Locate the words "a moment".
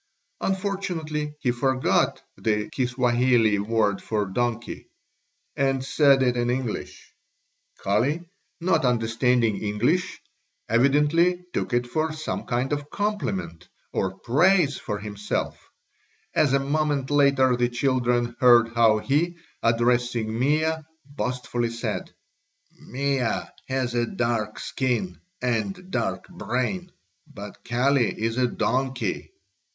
16.53-17.11